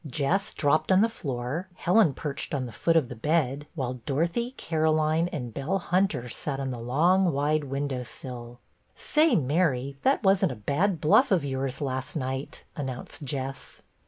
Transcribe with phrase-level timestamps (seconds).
[0.07, 4.49] Jess dropped on the floor, Helen perched on the foot of the bed, while Dorothy,
[4.57, 8.57] Caroline, and Belle Hunter sat on the long, wide window sill."
[8.95, 13.83] Say, Mary, that was n't a bad bluff of yours last night," announced Jess.